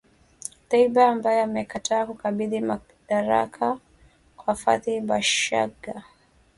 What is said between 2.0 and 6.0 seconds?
kukabidhi madaraka kwa Fathi Bashagha